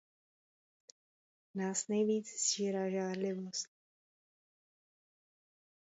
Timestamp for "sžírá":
2.29-2.89